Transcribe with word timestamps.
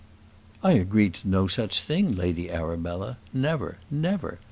"I 0.63 0.71
agreed 0.71 1.13
to 1.13 1.27
no 1.27 1.45
such 1.47 1.79
thing, 1.79 2.15
Lady 2.15 2.49
Arabella; 2.49 3.19
never, 3.35 3.77
never. 3.91 4.39